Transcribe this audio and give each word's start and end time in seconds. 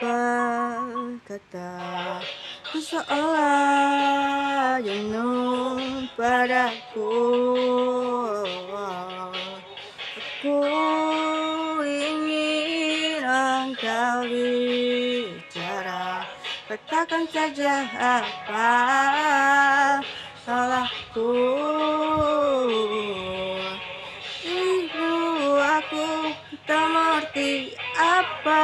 berkata 0.00 1.72
Ku 2.66 2.78
seolah 2.82 4.76
jenuh 4.84 6.04
padaku? 6.16 7.16
Aku 10.16 10.60
ingin 11.80 13.24
engkau 13.24 14.28
bicara 14.28 16.26
Katakan 16.66 17.22
saja 17.30 17.86
apa 17.94 18.74
salahku. 20.42 21.30
Ibu 24.42 25.10
aku 25.58 26.06
tak 26.66 26.86
mengerti 26.90 27.70
apa 27.94 28.62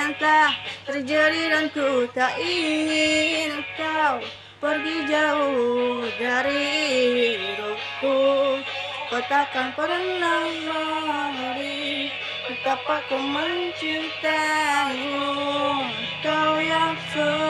yang 0.00 0.12
tak 0.16 0.52
terjadi 0.92 1.42
dan 1.48 1.72
ku 1.72 2.04
tak 2.12 2.36
ingin 2.36 3.64
kau 3.80 4.20
pergi 4.60 5.08
jauh 5.08 6.04
dari 6.20 7.40
hidupku. 7.40 8.60
Kau 9.08 9.24
takkan 9.24 9.72
pernah 9.72 10.44
mengerti 10.68 12.12
betapa 12.44 13.00
ku 13.08 13.16
mencintaimu. 13.16 15.32
Kau 16.20 16.60
yang 16.60 16.92
selalu 17.16 17.41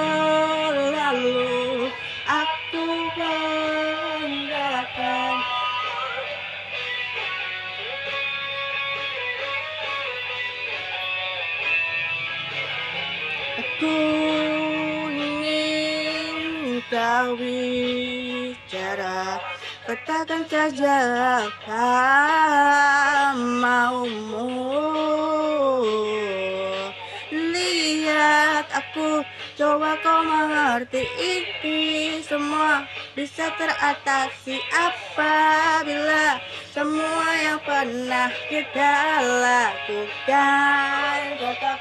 Aku 13.82 15.10
ingin 15.10 16.78
Katakan 19.82 20.46
saja 20.46 21.02
maumu. 23.34 24.54
Lihat 27.34 28.70
aku 28.70 29.26
coba 29.58 29.98
kau 29.98 30.22
mengerti 30.30 31.02
ini 31.18 32.22
semua 32.22 32.86
bisa 33.18 33.50
teratasi 33.58 34.62
apabila 34.70 36.38
semua 36.70 37.28
yang 37.34 37.58
pernah 37.66 38.30
kita 38.46 38.94
lakukan 39.42 40.91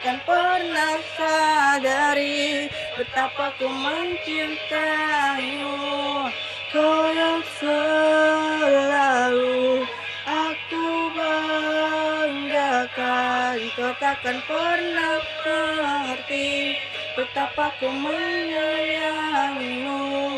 takkan 0.01 0.17
pernah 0.25 0.97
sadari 1.13 2.65
betapa 2.97 3.53
ku 3.61 3.69
mencintaimu. 3.69 6.25
Kau 6.73 7.05
yang 7.13 7.45
selalu 7.61 9.85
aku 10.25 11.13
banggakan. 11.13 13.61
Kau 13.77 13.93
takkan 14.01 14.41
pernah 14.49 15.21
mengerti 15.45 16.81
betapa 17.13 17.69
ku 17.77 17.93
menyayangimu. 17.93 20.33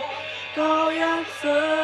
Kau 0.60 0.92
yang 0.92 1.24
selalu 1.40 1.83